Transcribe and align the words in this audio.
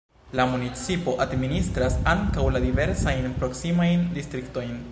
La 0.37 0.45
municipo 0.51 1.11
administras 1.25 1.97
ankaŭ 2.13 2.45
la 2.55 2.63
diversajn 2.65 3.29
proksimajn 3.43 4.09
distriktojn. 4.17 4.73